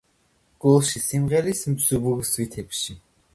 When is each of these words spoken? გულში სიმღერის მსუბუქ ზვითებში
გულში 0.63 1.01
სიმღერის 1.07 1.61
მსუბუქ 1.75 2.25
ზვითებში 2.31 2.99